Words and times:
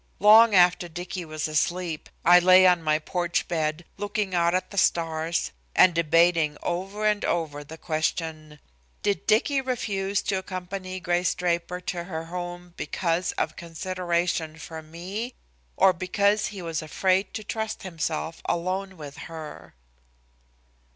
Long 0.17 0.55
after 0.55 0.87
Dicky 0.87 1.25
was 1.25 1.47
asleep, 1.47 2.09
I 2.25 2.39
lay 2.39 2.65
on 2.65 2.81
my 2.81 2.97
porch 2.97 3.47
bed 3.47 3.85
looking 3.97 4.33
out 4.33 4.55
at 4.55 4.71
the 4.71 4.77
stars 4.79 5.51
and 5.75 5.93
debating 5.93 6.57
over 6.63 7.05
and 7.05 7.23
over 7.23 7.63
the 7.63 7.77
question: 7.77 8.57
"Did 9.03 9.27
Dicky 9.27 9.61
refuse 9.61 10.23
to 10.23 10.39
accompany 10.39 10.99
Grace 10.99 11.35
Draper 11.35 11.79
to 11.81 12.05
her 12.05 12.25
home 12.25 12.73
because 12.77 13.31
of 13.33 13.55
consideration 13.55 14.57
for 14.57 14.81
me, 14.81 15.35
or 15.77 15.93
because 15.93 16.47
he 16.47 16.63
was 16.63 16.81
afraid 16.81 17.31
to 17.35 17.43
trust 17.43 17.83
himself 17.83 18.41
alone 18.45 18.97
with 18.97 19.17
her?" 19.29 19.75